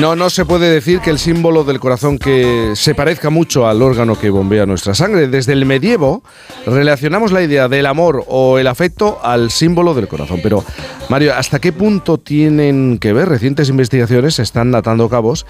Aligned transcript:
No, 0.00 0.14
no 0.14 0.30
se 0.30 0.44
puede 0.44 0.70
decir 0.70 1.00
que 1.00 1.10
el 1.10 1.18
símbolo 1.18 1.64
del 1.64 1.80
corazón 1.80 2.18
que 2.18 2.74
se 2.76 2.94
parezca 2.94 3.30
mucho 3.30 3.66
al 3.66 3.82
órgano 3.82 4.16
que 4.16 4.30
bombea 4.30 4.64
nuestra 4.64 4.94
sangre. 4.94 5.26
Desde 5.26 5.54
el 5.54 5.66
medievo 5.66 6.22
relacionamos 6.66 7.32
la 7.32 7.42
idea 7.42 7.66
del 7.66 7.84
amor 7.84 8.24
o 8.28 8.60
el 8.60 8.68
afecto 8.68 9.18
al 9.24 9.50
símbolo 9.50 9.94
del 9.94 10.06
corazón. 10.06 10.38
Pero, 10.40 10.64
Mario, 11.08 11.34
¿hasta 11.34 11.58
qué 11.58 11.72
punto 11.72 12.16
tienen 12.16 12.98
que 13.00 13.12
ver? 13.12 13.28
Recientes 13.28 13.70
investigaciones 13.70 14.36
se 14.36 14.42
están 14.42 14.72
atando 14.76 15.08
cabos 15.08 15.46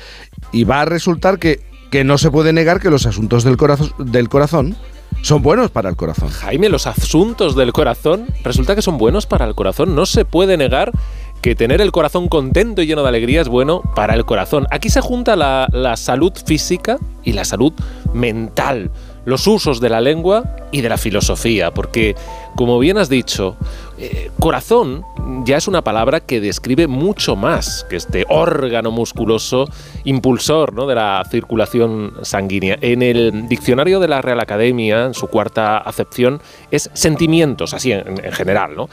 y 0.50 0.64
va 0.64 0.80
a 0.80 0.84
resultar 0.86 1.38
que, 1.38 1.60
que 1.90 2.02
no 2.02 2.16
se 2.16 2.30
puede 2.30 2.54
negar 2.54 2.80
que 2.80 2.88
los 2.88 3.04
asuntos 3.04 3.44
del 3.44 3.58
del 3.98 4.28
corazón 4.30 4.78
son 5.22 5.42
buenos 5.42 5.70
para 5.70 5.88
el 5.90 5.96
corazón. 5.96 6.30
Jaime, 6.30 6.68
los 6.68 6.86
asuntos 6.86 7.56
del 7.56 7.72
corazón 7.72 8.26
resulta 8.44 8.74
que 8.74 8.82
son 8.82 8.98
buenos 8.98 9.26
para 9.26 9.44
el 9.44 9.54
corazón. 9.54 9.94
No 9.94 10.06
se 10.06 10.24
puede 10.24 10.56
negar 10.56 10.92
que 11.40 11.54
tener 11.54 11.80
el 11.80 11.92
corazón 11.92 12.28
contento 12.28 12.82
y 12.82 12.86
lleno 12.86 13.02
de 13.02 13.08
alegría 13.08 13.40
es 13.40 13.48
bueno 13.48 13.82
para 13.94 14.14
el 14.14 14.24
corazón. 14.24 14.66
Aquí 14.70 14.90
se 14.90 15.00
junta 15.00 15.36
la, 15.36 15.96
salud 15.96 16.32
física 16.44 16.98
y 17.24 17.32
la 17.32 17.44
salud 17.44 17.72
mental 18.12 18.90
los 19.24 19.46
usos 19.46 19.78
de 19.80 19.90
la 19.90 20.00
lengua 20.00 20.56
y 20.72 20.80
de 20.80 20.88
la 20.88 20.96
filosofía, 20.96 21.70
porque, 21.70 22.14
como 22.56 22.78
bien 22.78 22.96
has 22.96 23.10
dicho, 23.10 23.56
eh, 23.98 24.30
corazón 24.40 25.04
ya 25.44 25.58
es 25.58 25.68
una 25.68 25.82
palabra 25.82 26.20
que 26.20 26.40
describe 26.40 26.86
mucho 26.86 27.36
más 27.36 27.84
que 27.90 27.96
este 27.96 28.24
órgano 28.30 28.90
musculoso 28.90 29.66
impulsor 30.04 30.72
¿no? 30.72 30.86
de 30.86 30.94
la 30.94 31.22
circulación 31.30 32.14
sanguínea. 32.22 32.78
En 32.80 33.02
el 33.02 33.48
diccionario 33.48 34.00
de 34.00 34.08
la 34.08 34.22
Real 34.22 34.40
Academia, 34.40 35.04
en 35.04 35.14
su 35.14 35.26
cuarta 35.26 35.76
acepción, 35.76 36.40
es 36.70 36.90
sentimientos, 36.94 37.74
así 37.74 37.92
en, 37.92 38.16
general. 38.32 38.76
¿no? 38.76 38.88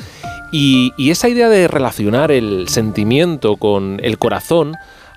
Y 0.52 1.09
esa 1.09 1.30
idea 1.30 1.49
de 1.49 1.67
relacionar 1.67 2.31
el 2.31 2.67
sentimiento 2.70 3.58
con 3.58 3.99
el 4.04 4.17
corazón, 4.17 4.76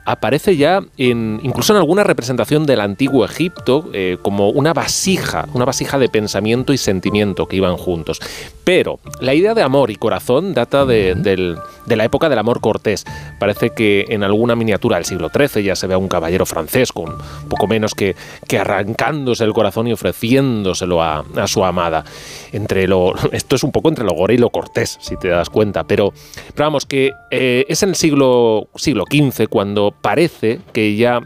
aparece 0.08 0.56
ya 0.56 0.80
en, 0.96 1.38
incluso 1.42 1.74
en 1.74 1.78
alguna 1.78 2.02
representación 2.02 2.64
del 2.64 2.80
antiguo 2.80 3.26
Egipto 3.26 3.90
eh, 3.92 4.16
como 4.22 4.48
una 4.48 4.72
vasija, 4.72 5.46
una 5.52 5.66
vasija 5.66 5.98
de 5.98 6.08
pensamiento 6.08 6.72
y 6.72 6.78
sentimiento 6.78 7.46
que 7.46 7.56
iban 7.56 7.76
juntos. 7.76 8.18
Pero 8.64 9.00
la 9.20 9.34
idea 9.34 9.52
de 9.52 9.62
amor 9.62 9.90
y 9.90 9.96
corazón 9.96 10.54
data 10.54 10.86
de, 10.86 11.56
la 11.86 12.04
época 12.04 12.28
del 12.28 12.38
amor 12.38 12.60
cortés. 12.60 13.04
Parece 13.38 13.70
que 13.70 14.06
en 14.08 14.22
alguna 14.22 14.56
miniatura 14.56 14.96
del 14.96 15.04
siglo 15.04 15.30
XIII 15.30 15.62
ya 15.62 15.76
se 15.76 15.86
ve 15.86 15.94
a 15.94 15.98
un 15.98 16.08
caballero 16.08 16.46
francés 16.46 16.92
con 16.92 17.16
poco 17.48 17.66
menos 17.66 17.94
que, 17.94 18.16
que 18.46 18.58
arrancándose 18.58 19.44
el 19.44 19.52
corazón 19.52 19.88
y 19.88 19.92
ofreciéndoselo 19.92 21.02
a, 21.02 21.24
su 21.46 21.64
amada. 21.64 22.04
Entre 22.52 22.86
lo, 22.88 23.14
esto 23.32 23.56
es 23.56 23.62
un 23.62 23.72
poco 23.72 23.90
entre 23.90 24.04
lo 24.04 24.12
gore 24.12 24.34
y 24.34 24.38
lo 24.38 24.48
cortés, 24.50 24.96
si 25.00 25.16
te 25.16 25.28
das 25.28 25.50
cuenta. 25.50 25.84
Pero, 25.84 26.12
vamos, 26.56 26.86
que 26.86 27.12
eh, 27.30 27.66
es 27.68 27.82
en 27.82 27.90
el 27.90 27.94
siglo, 27.94 28.68
siglo 28.74 29.04
XV 29.10 29.48
cuando 29.48 29.94
parece 30.00 30.60
que 30.72 30.96
ya 30.96 31.22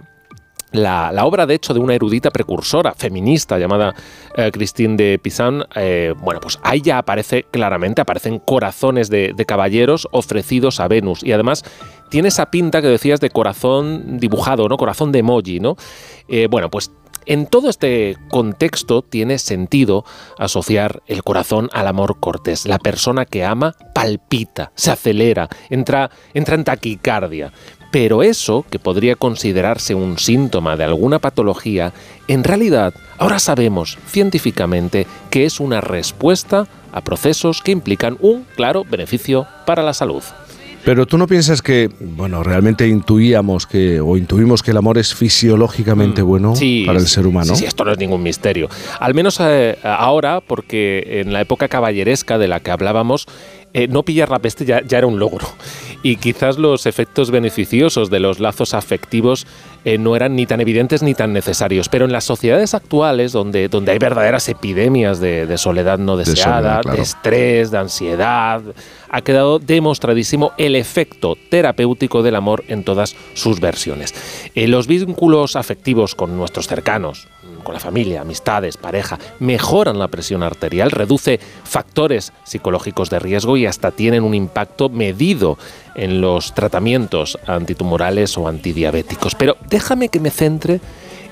la, 0.73 1.13
obra, 1.25 1.47
de 1.47 1.55
hecho, 1.55 1.75
de 1.75 1.81
una 1.81 1.95
erudita 1.95 2.31
precursora 2.31 2.95
feminista 2.95 3.59
llamada 3.59 3.95
eh, 4.37 4.51
Christine 4.51 4.97
de 4.97 5.19
Pizan, 5.19 5.65
eh, 5.75 6.15
bueno, 6.19 6.41
pues 6.41 6.59
ahí 6.63 6.81
ya 6.81 6.99
aparece 6.99 7.45
claramente, 7.51 8.01
aparecen 8.01 8.39
corazones 8.39 9.11
de, 9.11 9.35
caballeros 9.47 10.09
ofrecidos 10.13 10.81
a 10.81 10.89
Venus. 10.89 11.23
Y 11.23 11.33
además 11.33 11.65
tiene 12.13 12.29
esa 12.29 12.51
pinta 12.51 12.83
que 12.83 12.89
decías 12.89 13.21
de 13.21 13.31
corazón 13.31 14.19
dibujado, 14.19 14.69
¿no? 14.69 14.77
Corazón 14.77 15.13
de 15.13 15.21
emoji, 15.21 15.61
¿no? 15.61 15.77
Eh, 16.29 16.47
bueno, 16.47 16.71
pues 16.71 16.91
en 17.25 17.47
todo 17.47 17.71
este 17.71 18.19
contexto 18.29 19.01
tiene 19.01 19.39
sentido 19.39 20.05
asociar 20.39 21.03
el 21.07 21.23
corazón 21.23 21.71
al 21.73 21.87
amor 21.87 22.21
cortés. 22.21 22.67
La 22.67 22.79
persona 22.79 23.25
que 23.25 23.47
ama 23.47 23.75
palpita, 23.95 24.73
se 24.75 24.91
acelera, 24.91 25.49
entra, 25.71 26.11
entra 26.35 26.55
en 26.55 26.65
taquicardia. 26.65 27.51
Pero 27.91 28.23
eso, 28.23 28.67
que 28.69 28.79
podría 28.79 29.17
considerarse 29.17 29.95
un 29.95 30.19
síntoma 30.19 30.77
de 30.77 30.85
alguna 30.85 31.19
patología, 31.19 31.95
en 32.29 32.45
realidad 32.45 32.93
ahora 33.17 33.39
sabemos 33.39 33.97
científicamente 34.07 35.07
que 35.31 35.47
es 35.47 35.61
una 35.61 35.81
respuesta 35.81 36.67
a 36.93 37.01
procesos 37.01 37.63
que 37.63 37.73
implican 37.73 38.19
un 38.21 38.45
claro 38.55 38.85
beneficio 38.85 39.47
para 39.65 39.83
la 39.83 39.95
salud. 39.95 40.23
Pero 40.85 41.07
tú 41.07 41.17
no 41.17 41.27
piensas 41.29 41.63
que, 41.63 41.91
bueno, 42.01 42.43
realmente 42.43 42.89
intuíamos 42.89 43.67
que, 43.67 44.01
o 44.01 44.17
intuimos 44.17 44.63
que 44.63 44.73
el 44.73 44.77
amor 44.77 44.99
es 44.99 45.15
fisiológicamente 45.15 46.23
mm, 46.23 46.27
bueno 46.27 46.55
para 46.87 46.99
el 46.99 47.07
ser 47.07 47.27
humano. 47.27 47.55
Sí, 47.55 47.65
esto 47.65 47.85
no 47.85 47.93
es 47.93 47.99
ningún 47.99 48.23
misterio. 48.23 48.69
Al 48.99 49.15
menos 49.15 49.39
eh, 49.41 49.79
ahora, 49.85 50.41
porque 50.41 51.21
en 51.21 51.33
la 51.33 51.41
época 51.41 51.69
caballeresca 51.69 52.37
de 52.37 52.49
la 52.49 52.61
que 52.61 52.73
hablábamos, 52.73 53.27
eh, 53.75 53.89
no 53.89 54.03
pillar 54.03 54.29
la 54.29 54.39
peste 54.39 54.67
ya, 54.67 54.83
era 54.91 55.07
un 55.07 55.19
logro. 55.19 55.47
Y 56.03 56.17
quizás 56.17 56.59
los 56.59 56.85
efectos 56.85 57.31
beneficiosos 57.31 58.11
de 58.11 58.21
los 58.21 58.41
lazos 58.41 58.75
afectivos 58.75 59.47
eh, 59.85 59.97
no 59.99 60.15
eran 60.15 60.37
ni 60.37 60.47
tan 60.47 60.61
evidentes 60.61 61.03
ni 61.03 61.15
tan 61.15 61.33
necesarios. 61.33 61.89
Pero 61.89 62.05
en 62.05 62.13
las 62.13 62.25
sociedades 62.25 62.75
actuales, 62.75 63.33
donde, 63.33 63.69
donde 63.69 63.93
hay 63.93 63.99
verdaderas 63.99 64.49
epidemias 64.49 65.21
de, 65.21 65.57
soledad 65.57 65.99
no 65.99 66.17
deseada, 66.17 66.81
de, 66.83 67.01
estrés, 67.01 67.71
de 67.71 67.79
ansiedad, 67.79 68.61
ha 69.13 69.21
quedado 69.21 69.59
demostradísimo 69.59 70.53
el 70.59 70.75
efecto 70.75 71.37
terapéutico 71.51 72.23
del 72.23 72.35
amor 72.35 72.65
en 72.67 72.83
todas 72.83 73.15
sus 73.35 73.61
versiones. 73.61 74.15
Eh, 74.55 74.67
los 74.67 74.87
vínculos 74.87 75.55
afectivos 75.55 76.15
con 76.15 76.37
nuestros 76.37 76.67
cercanos, 76.67 77.29
con 77.63 77.75
la 77.75 77.81
familia, 77.81 78.23
amistades, 78.23 78.77
pareja, 78.77 79.19
mejoran 79.39 79.99
la 79.99 80.09
presión 80.09 80.43
arterial, 80.43 80.91
reduce 80.91 81.39
factores 81.39 82.33
psicológicos 82.45 83.11
de 83.11 83.19
riesgo 83.19 83.57
y 83.57 83.67
hasta 83.67 83.91
tienen 83.91 84.25
un 84.25 84.35
impacto 84.35 84.89
medido 84.89 85.59
en 85.95 86.21
los 86.21 86.55
tratamientos 86.55 87.39
antitumorales 87.47 88.37
o 88.39 88.49
antidiabéticos. 88.49 89.35
Pero 89.35 89.57
déjame 89.69 90.09
que 90.09 90.21
me 90.21 90.31
centre 90.31 90.81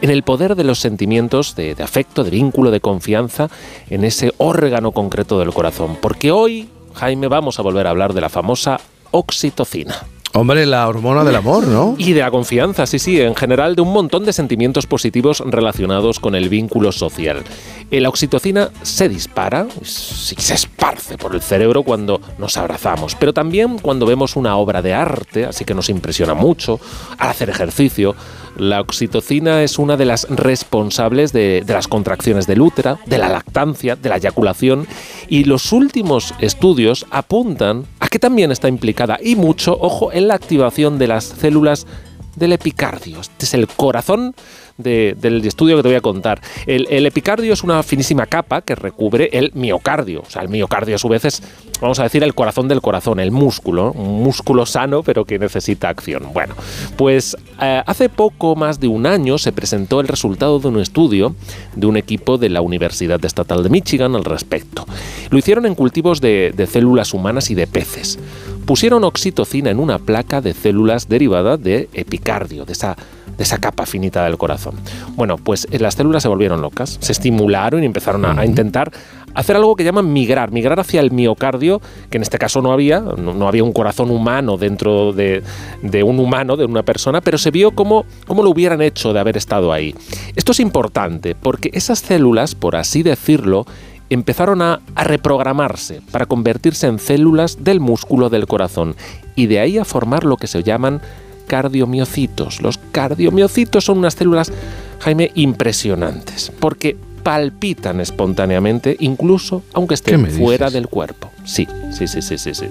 en 0.03 0.11
el 0.11 0.23
poder 0.23 0.55
de 0.55 0.65
los 0.65 0.79
sentimientos 0.81 1.55
de, 1.57 1.75
afecto, 1.83 2.25
de 2.25 2.31
vínculo, 2.31 2.71
de 2.71 2.81
confianza 2.81 3.51
en 3.89 4.05
ese 4.05 4.33
órgano 4.39 4.93
concreto 4.93 5.39
del 5.39 5.53
corazón. 5.53 5.97
Porque 6.01 6.31
hoy, 6.31 6.69
Jaime, 6.95 7.29
vamos 7.29 7.59
a 7.59 7.63
volver 7.63 7.87
a 7.87 7.91
hablar 7.91 8.13
de 8.13 8.21
la 8.21 8.29
famosa 8.29 8.81
oxitocina. 9.11 9.97
Hombre, 10.33 10.65
la 10.65 10.87
hormona 10.87 11.25
del 11.25 11.35
amor, 11.35 11.67
¿no? 11.67 11.97
Y 11.99 12.13
de 12.13 12.21
la 12.21 12.31
confianza, 12.31 12.87
sí, 12.87 13.01
sí, 13.01 13.21
en 13.21 13.35
general 13.35 13.75
de 13.75 13.83
un 13.83 13.93
montón 13.93 14.25
de 14.25 14.33
sentimientos 14.33 14.87
positivos 14.87 15.43
relacionados 15.45 16.21
con 16.21 16.37
el 16.37 16.49
vínculo 16.49 16.93
social. 16.93 17.43
La 17.91 18.09
oxitocina 18.09 18.71
se 18.83 19.09
dispara, 19.09 19.67
se 19.83 20.55
esparce 20.55 21.19
por 21.19 21.35
el 21.35 21.43
cerebro 21.43 21.83
cuando 21.83 22.21
nos 22.39 22.57
abrazamos, 22.57 23.17
pero 23.17 23.33
también 23.33 23.79
cuando 23.79 24.07
vemos 24.07 24.37
una 24.37 24.57
obra 24.57 24.83
de 24.83 24.95
arte, 24.95 25.47
así 25.47 25.65
que 25.65 25.75
nos 25.75 25.89
impresiona 25.89 26.35
mucho, 26.35 26.79
al 27.19 27.31
hacer 27.31 27.51
ejercicio, 27.51 28.15
la 28.57 28.81
oxitocina 28.81 29.63
es 29.63 29.79
una 29.79 29.97
de 29.97 30.05
las 30.05 30.29
responsables 30.29 31.33
de, 31.33 31.65
las 31.67 31.89
contracciones 31.89 32.47
del 32.47 32.61
útero, 32.61 32.99
de 33.07 33.19
la 33.19 33.29
lactancia, 33.29 33.97
de 33.97 34.09
la 34.09 34.17
eyaculación 34.17 34.87
y 35.29 35.45
los 35.45 35.73
últimos 35.73 36.35
estudios 36.41 37.07
apuntan 37.11 37.85
que 38.11 38.19
también 38.19 38.51
está 38.51 38.69
implicada 38.69 39.19
y 39.23 39.37
mucho, 39.37 39.79
ojo, 39.81 40.13
en 40.13 40.29
la 40.29 40.35
activación 40.35 40.99
de 40.99 41.07
las 41.07 41.25
células 41.25 41.87
del 42.37 42.53
epicardio. 42.53 43.21
Este 43.21 43.45
es 43.45 43.55
el 43.55 43.67
corazón 43.67 44.35
del 44.83 45.45
estudio 45.45 45.77
que 45.77 45.83
te 45.83 45.89
voy 45.89 45.97
a 45.97 46.01
contar. 46.01 46.41
El, 46.67 47.07
epicardio 47.07 47.53
es 47.53 47.63
una 47.63 47.83
finísima 47.83 48.27
capa 48.27 48.63
que 48.63 48.75
recubre 48.75 49.29
el 49.33 49.53
miocardio. 49.55 50.23
O 50.27 50.31
sea, 50.31 50.43
el 50.43 50.49
miocardio 50.49 50.97
a 50.97 50.99
su 50.99 51.09
vez 51.09 51.25
es, 51.25 51.43
vamos 51.81 51.99
a 52.01 52.05
decir, 52.05 52.23
el 52.23 52.35
corazón 52.35 52.69
del 52.69 52.81
corazón, 52.81 53.21
el 53.21 53.31
músculo, 53.31 53.93
un 53.93 54.23
músculo 54.23 54.67
sano 54.67 55.03
pero 55.03 55.25
que 55.25 55.39
necesita 55.39 55.89
acción. 55.89 56.29
Bueno, 56.33 56.55
pues 56.97 57.37
eh, 57.61 57.83
hace 57.87 58.09
poco 58.09 58.57
más 58.57 58.81
de 58.81 58.89
un 58.89 59.07
año 59.07 59.39
se 59.39 59.53
presentó 59.53 60.01
el 60.01 60.09
resultado 60.09 60.59
de 60.59 60.69
un 60.69 60.81
estudio 60.81 61.35
de 61.75 61.87
un 61.87 61.97
equipo 61.97 62.39
de 62.39 62.49
la 62.49 62.61
Universidad 62.63 63.23
Estatal 63.25 63.63
de 63.63 63.69
Michigan 63.69 64.15
al 64.15 64.25
respecto. 64.25 64.87
Lo 65.31 65.39
hicieron 65.39 65.67
en 65.67 65.75
cultivos 65.75 66.21
de, 66.21 66.53
de 66.57 66.67
células 66.67 67.13
humanas 67.13 67.51
y 67.51 67.55
de 67.55 67.67
peces. 67.67 68.19
Pusieron 68.67 69.05
oxitocina 69.05 69.71
en 69.71 69.79
una 69.79 69.99
placa 69.99 70.41
de 70.41 70.55
células 70.55 71.09
derivada 71.09 71.57
de 71.57 71.89
epicardio, 71.93 72.65
de 72.65 72.73
esa 72.73 72.97
de 73.41 73.45
esa 73.45 73.57
capa 73.57 73.87
finita 73.87 74.25
del 74.25 74.37
corazón. 74.37 74.75
Bueno, 75.17 75.39
pues 75.39 75.67
eh, 75.71 75.79
las 75.79 75.95
células 75.95 76.23
se 76.23 76.29
volvieron 76.29 76.61
locas, 76.61 76.99
se 77.01 77.13
estimularon 77.13 77.83
y 77.83 77.87
empezaron 77.87 78.27
a, 78.27 78.45
intentar 78.45 78.93
hacer 79.35 79.57
algo 79.57 79.77
que 79.77 79.83
llaman 79.85 80.13
migrar, 80.13 80.51
migrar 80.53 80.79
hacia 80.79 81.01
el 81.01 81.11
miocardio, 81.11 81.81
que 82.11 82.19
en 82.19 82.23
este 82.23 82.37
caso 82.37 82.61
no 82.61 82.71
había, 82.71 83.01
no, 83.01 83.49
había 83.49 83.65
un 83.65 83.73
corazón 83.73 84.11
humano 84.11 84.59
dentro 84.59 85.15
de, 85.15 85.43
un 86.05 86.19
humano, 86.19 86.57
de 86.59 86.67
una 86.67 86.83
persona, 86.83 87.23
pero 87.23 87.39
se 87.39 87.51
vio 87.51 87.71
cómo, 87.71 88.05
cómo 88.27 88.43
lo 88.43 88.51
hubieran 88.51 88.83
hecho 88.83 89.15
de 89.15 89.21
haber 89.21 89.39
estado 89.39 89.73
ahí. 89.73 89.95
Esto 90.37 90.53
es 90.53 90.61
importante 90.61 91.35
porque 91.35 91.71
esas 91.73 92.01
células, 92.01 92.55
por 92.55 92.77
así 92.77 93.03
decirlo, 93.03 93.65
empezaron 94.11 94.61
a, 94.61 94.81
a, 94.95 95.05
reprogramarse 95.05 96.03
para 96.11 96.27
convertirse 96.27 96.87
en 96.87 96.99
células 96.99 97.65
del 97.65 97.81
músculo 97.81 98.29
del 98.29 98.47
corazón 98.47 98.97
y 99.37 99.47
de 99.47 99.61
ahí 99.61 99.79
a 99.79 99.85
formar 99.85 100.25
lo 100.25 100.37
que 100.37 100.47
se 100.47 100.63
llaman 100.63 101.01
cardiomiocitos. 101.47 102.63
Los 102.63 102.79
cardiomiocitos 102.79 103.85
son 103.85 103.99
unas 103.99 104.15
células, 104.15 104.53
Jaime, 105.01 105.33
impresionantes, 105.35 106.53
porque 106.61 106.97
palpitan 107.25 108.01
espontáneamente, 108.01 108.97
incluso 109.01 109.63
aunque 109.73 109.95
estén 109.95 110.27
fuera 110.31 110.71
del 110.71 110.87
cuerpo. 110.87 111.31
Sí, 111.45 111.67
sí, 111.93 112.07
sí, 112.07 112.23
sí, 112.23 112.39
sí. 112.39 112.55
sí. 112.55 112.67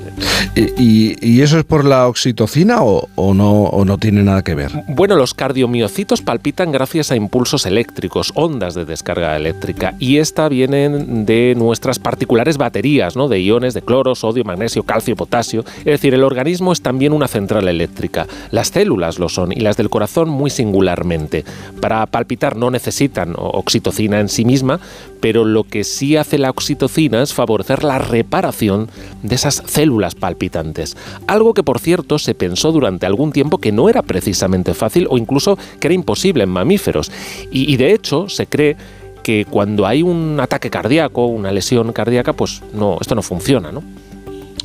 ¿Y, 0.78 1.42
eso 1.42 1.58
es 1.58 1.64
por 1.64 1.86
la 1.86 2.08
oxitocina 2.08 2.82
o, 2.82 3.34
no, 3.34 3.64
o 3.64 3.86
no 3.86 3.98
tiene 3.98 4.24
nada 4.24 4.44
que 4.44 4.56
ver? 4.56 4.72
Bueno, 4.88 5.16
los 5.16 5.34
cardiomiocitos 5.34 6.22
palpitan 6.22 6.72
gracias 6.72 7.12
a 7.12 7.16
impulsos 7.16 7.66
eléctricos, 7.66 8.32
ondas 8.36 8.74
de 8.76 8.86
descarga 8.86 9.36
eléctrica, 9.36 9.96
y 10.00 10.18
esta 10.18 10.50
vienen 10.50 11.26
de 11.26 11.56
nuestras 11.58 12.00
particulares 12.00 12.58
baterías, 12.58 13.16
¿no? 13.16 13.28
De 13.28 13.40
iones 13.40 13.74
de 13.74 13.82
cloro, 13.82 14.16
sodio, 14.16 14.44
magnesio, 14.44 14.84
calcio, 14.84 15.16
potasio. 15.16 15.64
Es 15.80 15.86
decir, 15.86 16.14
el 16.14 16.24
organismo 16.24 16.72
es 16.74 16.82
también 16.82 17.14
una 17.14 17.28
central 17.28 17.68
eléctrica. 17.68 18.28
Las 18.52 18.70
células 18.70 19.20
lo 19.20 19.30
son 19.30 19.52
y 19.52 19.62
las 19.62 19.78
del 19.78 19.90
corazón 19.90 20.30
muy 20.30 20.50
singularmente. 20.50 21.46
Para 21.82 22.06
palpitar 22.06 22.56
no 22.56 22.72
necesitan 22.72 23.34
oxitocina 23.38 24.20
en 24.20 24.30
sí 24.30 24.46
misma, 24.46 24.80
pero 25.22 25.46
lo 25.46 25.64
que 25.64 25.84
sí 25.84 26.16
hace 26.16 26.38
la 26.38 26.50
oxitocina 26.50 27.22
es 27.22 27.34
favorecer 27.34 27.84
la 27.84 28.00
reparación 28.00 28.90
de 29.24 29.36
esas 29.36 29.64
células 29.66 30.16
palpitantes. 30.16 30.96
Algo 31.28 31.54
que, 31.54 31.64
por 31.64 31.80
cierto, 31.80 32.20
se 32.20 32.36
pensó 32.36 32.72
durante 32.72 33.06
algún 33.06 33.32
tiempo 33.32 33.58
que 33.58 33.72
no 33.72 33.90
era 33.90 34.02
precisamente 34.02 34.74
fácil 34.74 35.08
o 35.10 35.18
incluso 35.18 35.58
que 35.80 35.88
era 35.88 35.94
imposible 35.94 36.44
en 36.44 36.50
mamíferos. 36.50 37.12
Y, 37.52 37.72
y 37.72 37.78
de 37.78 37.94
hecho, 37.94 38.30
se 38.30 38.48
cree 38.48 38.78
que 39.24 39.46
cuando 39.46 39.86
hay 39.86 40.02
un 40.02 40.40
ataque 40.40 40.70
cardíaco, 40.70 41.26
una 41.26 41.52
lesión 41.52 41.92
cardíaca, 41.94 42.34
pues 42.34 42.62
no, 42.74 42.98
esto 43.00 43.16
no 43.16 43.22
funciona, 43.22 43.72
¿no? 43.72 43.84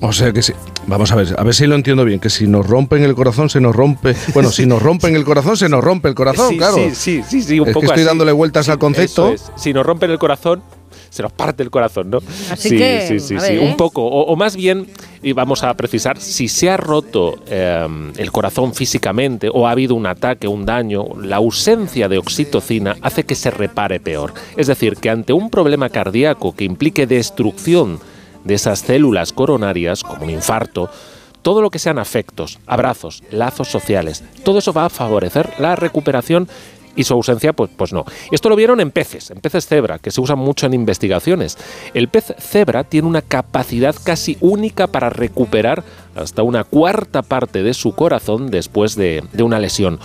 O 0.01 0.13
sea 0.13 0.33
que 0.33 0.43
sí. 0.43 0.53
Vamos 0.87 1.13
a 1.13 1.17
ver, 1.17 1.35
a 1.39 1.43
ver 1.43 1.55
si 1.55 1.67
lo 1.67 1.75
entiendo 1.75 2.05
bien, 2.05 2.21
que 2.21 2.29
si 2.29 2.47
nos 2.47 2.67
rompen 2.67 3.03
el 3.03 3.15
corazón 3.15 3.49
se 3.49 3.61
nos 3.61 3.75
rompe. 3.75 4.15
Bueno, 4.35 4.51
si 4.51 4.67
nos 4.67 4.83
rompen 4.83 5.17
el 5.17 5.25
corazón 5.25 5.57
se 5.57 5.69
nos 5.69 5.83
rompe 5.83 6.09
el 6.09 6.15
corazón, 6.15 6.57
claro. 6.57 6.77
Sí, 6.93 7.23
sí, 7.27 7.43
sí, 7.43 7.61
un 7.61 7.69
es 7.69 7.75
poco 7.75 7.87
que 7.87 7.93
estoy 7.93 8.05
dándole 8.05 8.33
vueltas 8.33 8.69
al 8.69 8.79
concepto. 8.79 9.35
Si 9.57 9.73
nos 9.73 9.87
rompen 9.87 10.11
el 10.11 10.19
corazón, 10.19 10.63
se 11.15 11.23
nos 11.23 11.31
parte 11.31 11.63
el 11.63 11.71
corazón, 11.71 12.11
¿no? 12.11 12.19
Así 12.51 12.71
sí, 12.71 12.77
que, 12.77 13.07
sí, 13.07 13.21
sí, 13.21 13.39
sí, 13.39 13.53
¿eh? 13.53 13.61
un 13.61 13.77
poco. 13.77 14.05
O, 14.05 14.35
más 14.35 14.57
bien, 14.57 14.89
y 15.23 15.33
vamos 15.33 15.63
a 15.63 15.73
precisar, 15.75 16.19
si 16.19 16.49
se 16.49 16.69
ha 16.69 16.77
roto 16.77 17.37
em, 17.49 18.13
el 18.17 18.33
corazón 18.33 18.75
físicamente 18.75 19.49
o 19.49 19.69
ha 19.69 19.71
habido 19.71 19.95
un 19.95 20.07
ataque, 20.07 20.49
un 20.49 20.67
daño, 20.67 21.05
la 21.23 21.37
ausencia 21.37 22.09
de 22.09 22.19
oxitocina 22.19 22.97
hace 23.01 23.23
que 23.23 23.37
se 23.37 23.53
repare 23.53 24.01
peor. 24.01 24.35
Es 24.57 24.67
decir, 24.67 24.97
que 24.97 25.09
ante 25.09 25.33
un 25.33 25.51
problema 25.51 25.89
cardíaco 25.89 26.57
que 26.57 26.65
implique 26.65 27.07
destrucción 27.07 28.01
de 28.43 28.55
esas 28.55 28.81
células 28.81 29.33
coronarias, 29.33 30.03
como 30.03 30.25
un 30.25 30.31
infarto, 30.31 30.91
todo 31.43 31.63
lo 31.63 31.71
que 31.71 31.79
sean 31.79 32.01
afectos, 32.01 32.59
abrazos, 32.67 33.23
lazos 33.31 33.69
sociales, 33.69 34.25
todo 34.43 34.59
eso 34.59 34.73
va 34.73 34.87
a 34.87 34.91
favorecer 34.91 35.51
la 35.61 35.77
recuperación 35.77 36.49
y 36.97 37.05
su 37.05 37.15
ausencia, 37.15 37.53
pues, 37.53 37.71
pues 37.77 37.93
no. 37.93 38.05
Esto 38.31 38.49
lo 38.49 38.57
vieron 38.57 38.81
en 38.81 38.91
peces, 38.91 39.31
en 39.31 39.39
peces 39.41 39.67
cebra, 39.67 39.99
que 39.99 40.11
se 40.11 40.21
usan 40.21 40.39
mucho 40.39 40.67
en 40.67 40.75
investigaciones. 40.75 41.59
El 41.95 42.09
pez 42.09 42.35
cebra 42.39 42.85
tiene 42.85 43.09
una 43.09 43.23
capacidad 43.23 43.95
casi 44.03 44.37
única 44.41 44.87
para 44.87 45.11
recuperar 45.11 45.85
hasta 46.15 46.43
una 46.43 46.65
cuarta 46.65 47.23
parte 47.23 47.63
de 47.63 47.75
su 47.75 47.95
corazón 47.95 48.51
después 48.51 48.95
de, 48.97 49.25
de 49.33 49.43
una 49.43 49.59
lesión. 49.59 49.99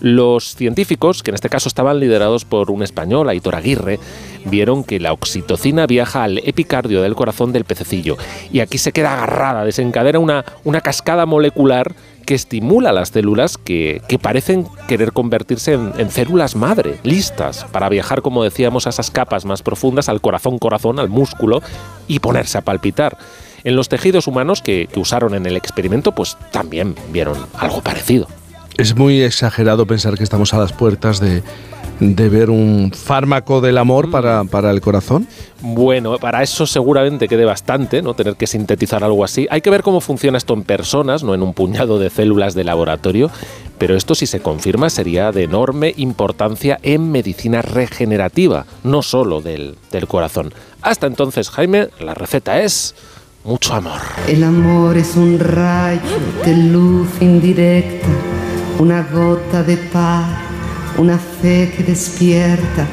Los 0.00 0.54
científicos, 0.54 1.22
que 1.22 1.30
en 1.30 1.36
este 1.36 1.48
caso 1.48 1.68
estaban 1.68 2.00
liderados 2.00 2.44
por 2.44 2.70
un 2.70 2.82
español, 2.82 3.28
Aitor 3.28 3.54
Aguirre, 3.54 3.98
vieron 4.44 4.84
que 4.84 5.00
la 5.00 5.12
oxitocina 5.12 5.86
viaja 5.86 6.24
al 6.24 6.38
epicardio 6.38 7.00
del 7.00 7.14
corazón 7.14 7.52
del 7.52 7.64
pececillo 7.64 8.16
y 8.52 8.60
aquí 8.60 8.76
se 8.76 8.92
queda 8.92 9.14
agarrada, 9.14 9.64
desencadena 9.64 10.18
una, 10.18 10.44
una 10.64 10.80
cascada 10.80 11.24
molecular 11.26 11.94
que 12.24 12.34
estimula 12.34 12.92
las 12.92 13.10
células 13.10 13.58
que, 13.58 14.02
parecen 14.20 14.66
querer 14.88 15.12
convertirse 15.12 15.74
en, 15.74 16.10
células 16.10 16.56
madre, 16.56 16.98
listas 17.02 17.64
para 17.72 17.88
viajar, 17.88 18.22
como 18.22 18.44
decíamos, 18.44 18.86
a 18.86 18.90
esas 18.90 19.10
capas 19.10 19.44
más 19.44 19.62
profundas, 19.62 20.08
al 20.08 20.20
corazón-corazón, 20.20 20.98
al 20.98 21.08
músculo, 21.08 21.62
y 22.08 22.20
ponerse 22.20 22.58
a 22.58 22.62
palpitar. 22.62 23.18
En 23.64 23.76
los 23.76 23.88
tejidos 23.88 24.26
humanos 24.26 24.60
que, 24.62 24.88
que 24.92 25.00
usaron 25.00 25.34
en 25.34 25.46
el 25.46 25.56
experimento, 25.56 26.12
pues 26.12 26.36
también 26.52 26.94
vieron 27.12 27.38
algo 27.54 27.80
parecido. 27.80 28.28
Es 28.76 28.96
muy 28.96 29.22
exagerado 29.22 29.86
pensar 29.86 30.16
que 30.16 30.24
estamos 30.24 30.52
a 30.52 30.58
las 30.58 30.72
puertas 30.72 31.20
de, 31.20 31.42
ver 32.00 32.50
un 32.50 32.92
fármaco 32.92 33.60
del 33.60 33.78
amor 33.78 34.10
para, 34.10 34.44
para, 34.44 34.70
el 34.70 34.80
corazón? 34.80 35.26
Bueno, 35.60 36.18
para 36.18 36.42
eso 36.42 36.66
seguramente 36.66 37.28
quede 37.28 37.44
bastante, 37.44 38.02
¿no? 38.02 38.14
Tener 38.14 38.36
que 38.36 38.46
sintetizar 38.46 39.04
algo 39.04 39.24
así. 39.24 39.46
Hay 39.50 39.60
que 39.60 39.70
ver 39.70 39.82
cómo 39.82 40.00
funciona 40.00 40.38
esto 40.38 40.54
en 40.54 40.62
personas, 40.62 41.22
no 41.22 41.34
en 41.34 41.42
un 41.42 41.54
puñado 41.54 41.98
de 41.98 42.10
células 42.10 42.54
de 42.54 42.64
laboratorio, 42.64 43.30
pero 43.78 43.96
esto 43.96 44.14
si 44.14 44.26
se 44.26 44.40
confirma 44.40 44.90
sería 44.90 45.32
de 45.32 45.44
enorme 45.44 45.94
importancia 45.96 46.78
en 46.82 47.10
medicina 47.10 47.62
regenerativa, 47.62 48.66
no 48.82 49.02
solo 49.02 49.40
del, 49.40 49.76
del 49.90 50.06
corazón. 50.06 50.52
Hasta 50.82 51.06
entonces, 51.06 51.50
Jaime, 51.50 51.88
la 52.00 52.14
receta 52.14 52.60
es 52.60 52.94
mucho 53.44 53.74
amor. 53.74 54.00
El 54.26 54.42
amor 54.42 54.96
es 54.96 55.16
un 55.16 55.38
rayo 55.38 56.00
de 56.44 56.56
luz 56.56 57.08
indirecta 57.20 58.08
una 58.78 59.02
gota 59.02 59.62
de 59.62 59.76
paz, 59.76 60.43
una 60.98 61.18
fe 61.18 61.72
que 61.76 61.82
despierta, 61.82 62.86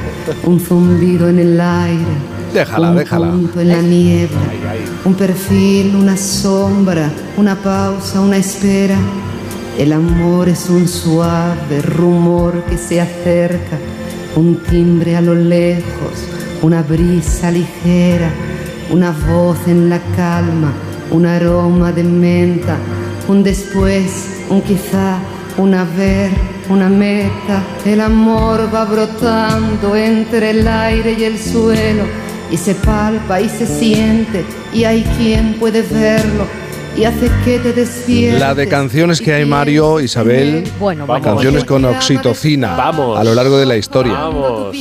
un 0.43 0.59
zumbido 0.59 1.29
en 1.29 1.39
el 1.39 1.61
aire, 1.61 2.13
déjala, 2.53 2.91
un 2.91 2.97
déjala. 2.97 3.31
punto 3.31 3.61
en 3.61 3.67
la 3.67 3.81
niebla, 3.81 4.39
un 5.05 5.13
perfil, 5.13 5.95
una 5.95 6.17
sombra, 6.17 7.11
una 7.37 7.55
pausa, 7.55 8.21
una 8.21 8.37
espera. 8.37 8.97
El 9.77 9.93
amor 9.93 10.49
es 10.49 10.69
un 10.69 10.87
suave 10.87 11.81
rumor 11.81 12.63
que 12.65 12.77
se 12.77 12.99
acerca, 12.99 13.77
un 14.35 14.57
timbre 14.69 15.15
a 15.15 15.21
lo 15.21 15.33
lejos, 15.33 16.27
una 16.61 16.83
brisa 16.83 17.49
ligera, 17.51 18.29
una 18.91 19.11
voz 19.11 19.57
en 19.67 19.89
la 19.89 19.99
calma, 20.15 20.73
un 21.09 21.25
aroma 21.25 21.91
de 21.93 22.03
menta, 22.03 22.77
un 23.27 23.43
después, 23.43 24.27
un 24.49 24.61
quizá 24.61 25.19
una 25.57 25.85
ver, 25.85 26.31
una 26.71 26.87
meta, 26.87 27.63
el 27.85 27.99
amor 27.99 28.73
va 28.73 28.85
brotando 28.85 29.93
entre 29.93 30.51
el 30.51 30.67
aire 30.67 31.15
y 31.19 31.25
el 31.25 31.37
suelo 31.37 32.03
y 32.49 32.55
se 32.55 32.75
palpa 32.75 33.41
y 33.41 33.49
se 33.49 33.67
siente 33.67 34.45
y 34.73 34.85
hay 34.85 35.03
quien 35.17 35.55
puede 35.55 35.81
verlo 35.81 36.47
y 36.95 37.03
hace 37.03 37.29
que 37.43 37.59
te 37.59 37.73
despiertes. 37.73 38.39
La 38.39 38.55
de 38.55 38.69
canciones 38.69 39.19
que 39.19 39.33
hay 39.33 39.45
Mario, 39.45 39.99
Isabel, 39.99 40.63
bueno, 40.79 41.05
canciones 41.21 41.65
con 41.65 41.83
oxitocina 41.83 42.75
Vamos. 42.75 43.19
a 43.19 43.23
lo 43.25 43.33
largo 43.33 43.57
de 43.57 43.65
la 43.65 43.75
historia. 43.75 44.13
Vamos. 44.13 44.75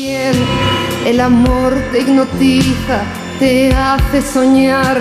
El 1.05 1.21
amor 1.21 1.75
te 1.91 2.01
hipnotiza, 2.01 3.03
te 3.41 3.75
hace 3.75 4.23
soñar 4.23 5.01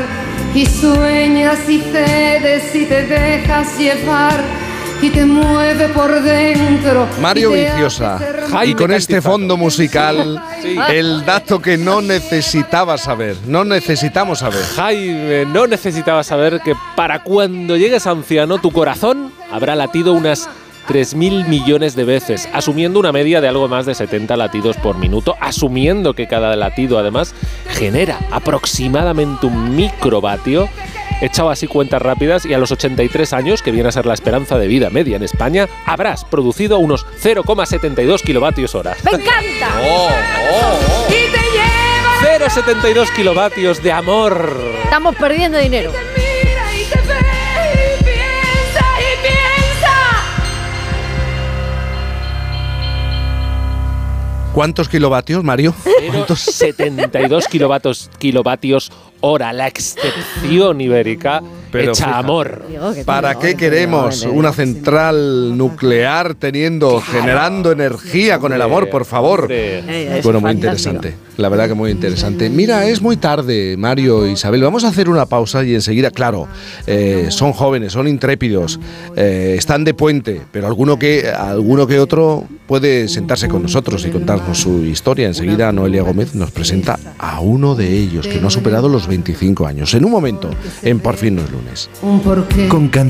y 0.55 0.65
sueñas 0.65 1.59
y 1.69 1.81
cedes 1.81 2.75
y 2.75 2.85
te 2.85 3.03
dejas 3.03 3.77
llevar 3.77 4.68
y 5.01 5.09
te 5.09 5.25
mueve 5.25 5.89
por 5.89 6.21
dentro. 6.21 7.07
Mario 7.21 7.51
Viciosa. 7.51 8.19
Y 8.65 8.73
con 8.73 8.91
este 8.91 9.21
fondo 9.21 9.57
musical, 9.57 10.41
el 10.89 11.25
dato 11.25 11.61
que 11.61 11.77
no 11.77 12.01
necesitaba 12.01 12.97
saber, 12.97 13.35
no 13.45 13.63
necesitamos 13.63 14.39
saber. 14.39 14.63
Jaime, 14.75 15.45
no 15.45 15.67
necesitaba 15.67 16.23
saber 16.23 16.61
que 16.61 16.73
para 16.95 17.23
cuando 17.23 17.77
llegues 17.77 18.07
anciano 18.07 18.57
tu 18.57 18.71
corazón 18.71 19.31
habrá 19.51 19.75
latido 19.75 20.13
unas 20.13 20.49
3.000 20.89 21.47
millones 21.47 21.95
de 21.95 22.03
veces, 22.03 22.49
asumiendo 22.51 22.99
una 22.99 23.11
media 23.11 23.41
de 23.41 23.47
algo 23.47 23.67
más 23.67 23.85
de 23.85 23.93
70 23.93 24.35
latidos 24.35 24.75
por 24.77 24.97
minuto, 24.97 25.35
asumiendo 25.39 26.15
que 26.15 26.27
cada 26.27 26.55
latido 26.55 26.97
además 26.97 27.35
genera 27.67 28.19
aproximadamente 28.31 29.45
un 29.45 29.75
microvatio 29.75 30.67
He 31.21 31.25
echado 31.25 31.49
así 31.49 31.67
cuentas 31.67 32.01
rápidas 32.01 32.45
y 32.45 32.53
a 32.53 32.57
los 32.57 32.71
83 32.71 33.33
años, 33.33 33.61
que 33.61 33.71
viene 33.71 33.89
a 33.89 33.91
ser 33.91 34.05
la 34.05 34.13
esperanza 34.13 34.57
de 34.57 34.67
vida 34.67 34.89
media 34.89 35.17
en 35.17 35.23
España, 35.23 35.67
habrás 35.85 36.23
producido 36.23 36.79
unos 36.79 37.05
0,72 37.21 38.21
kilovatios 38.21 38.73
hora. 38.73 38.95
¡Me 39.03 39.11
encanta! 39.11 39.81
Oh, 39.83 40.09
oh, 40.53 41.07
¡Y 41.09 41.29
te 41.29 41.41
lleva! 41.51 42.47
0,72 42.47 43.13
kilovatios 43.13 43.83
de 43.83 43.91
amor. 43.91 44.61
Estamos 44.81 45.13
perdiendo 45.17 45.57
dinero. 45.57 45.91
Mira 46.15 46.73
y 46.73 46.85
te 46.85 46.99
ve 46.99 47.15
y 47.99 48.03
piensa 48.03 48.85
y 48.99 49.21
piensa. 49.21 49.95
¿Cuántos 54.53 54.87
kilovatios, 54.87 55.43
Mario? 55.43 55.75
¿Cuántos? 56.11 56.39
72 56.39 57.49
kilovatios, 57.49 58.09
kilovatios 58.19 58.89
hora, 59.21 59.53
la 59.53 59.67
excepción 59.67 60.81
ibérica 60.81 61.41
Pero 61.71 61.93
fija- 61.95 62.17
amor. 62.17 62.63
¿Para 63.05 63.35
qué 63.35 63.55
queremos 63.55 64.23
una 64.23 64.51
central 64.53 65.57
nuclear 65.57 66.33
teniendo, 66.35 66.99
generando 67.01 67.71
energía 67.71 68.39
con 68.39 68.53
el 68.53 68.61
amor, 68.61 68.89
por 68.89 69.05
favor? 69.05 69.47
Bueno, 70.23 70.41
muy 70.41 70.51
interesante. 70.51 71.15
La 71.37 71.47
verdad 71.47 71.69
que 71.69 71.73
muy 71.73 71.91
interesante. 71.91 72.49
Mira, 72.49 72.85
es 72.87 73.01
muy 73.01 73.15
tarde, 73.15 73.75
Mario 73.77 74.25
e 74.25 74.31
Isabel. 74.31 74.61
Vamos 74.61 74.83
a 74.83 74.89
hacer 74.89 75.07
una 75.09 75.25
pausa 75.25 75.63
y 75.63 75.73
enseguida, 75.73 76.11
claro, 76.11 76.47
eh, 76.85 77.27
son 77.29 77.53
jóvenes, 77.53 77.93
son 77.93 78.09
intrépidos, 78.09 78.77
eh, 79.15 79.55
están 79.57 79.85
de 79.85 79.93
puente, 79.93 80.41
pero 80.51 80.67
alguno 80.67 80.99
que, 80.99 81.29
alguno 81.29 81.87
que 81.87 81.97
otro 81.99 82.43
puede 82.67 83.07
sentarse 83.07 83.47
con 83.47 83.61
nosotros 83.63 84.05
y 84.05 84.09
contarnos 84.09 84.57
su 84.59 84.83
historia. 84.83 85.27
Enseguida 85.27 85.71
Noelia 85.71 86.01
Gómez 86.01 86.35
nos 86.35 86.51
presenta 86.51 86.99
a 87.17 87.39
uno 87.39 87.73
de 87.75 87.87
ellos 87.89 88.27
que 88.27 88.41
no 88.41 88.47
ha 88.49 88.51
superado 88.51 88.89
los 88.89 89.07
25 89.07 89.65
años. 89.65 89.93
En 89.93 90.03
un 90.03 90.11
momento, 90.11 90.49
en 90.83 90.99
Por 90.99 91.15
fin 91.15 91.35
no 91.35 91.41
es 91.43 91.51
lunes. 91.59 91.89
Un 92.01 92.19
porqué. 92.21 92.67
Con 92.67 92.87
Canticip 92.87 93.09